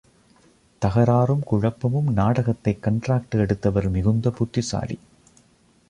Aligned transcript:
தகராறும் 0.81 1.43
குழப்பமும் 1.43 2.13
நாடகத்தைக் 2.13 2.85
கண்ட்ராக்டு 2.85 3.37
எடுத்தவர் 3.37 3.89
மிகுந்த 3.89 4.29
புத்திசாலி. 4.29 4.99